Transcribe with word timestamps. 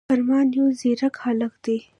فرمان 0.09 0.45
يو 0.57 0.65
ځيرک 0.79 1.15
هلک 1.23 1.53
دی 1.63 1.77